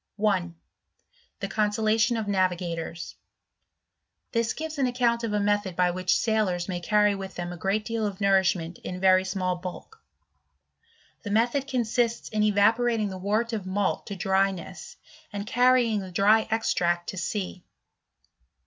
1. 0.15 0.55
The 1.41 1.47
Consolation 1.47 2.17
of 2.17 2.27
"Navigators. 2.27 3.13
This 4.31 4.51
gives 4.53 4.79
an 4.79 4.87
account 4.87 5.23
of 5.23 5.31
a 5.31 5.39
method 5.39 5.75
by 5.75 5.91
which 5.91 6.15
sailors 6.17 6.67
may 6.67 6.79
carry 6.79 7.13
with 7.13 7.35
them 7.35 7.53
a 7.53 7.57
great 7.57 7.85
deal 7.85 8.07
of 8.07 8.19
nourishment 8.19 8.79
in 8.79 8.99
very 8.99 9.23
small 9.23 9.57
bulk* 9.57 10.01
The 11.21 11.29
method 11.29 11.67
consists 11.67 12.29
in 12.29 12.41
evaporating 12.41 13.09
the 13.09 13.19
wort 13.19 13.53
of 13.53 13.67
malt 13.67 14.01
^ 14.03 14.05
to 14.07 14.15
dryness, 14.15 14.95
and 15.31 15.45
carrying 15.45 15.99
the 15.99 16.09
dry 16.09 16.47
extract 16.49 17.09
to 17.09 17.17
sea. 17.17 17.63